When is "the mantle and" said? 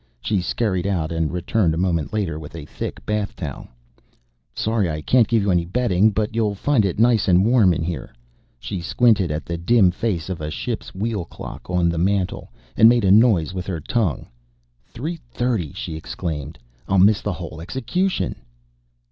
11.87-12.89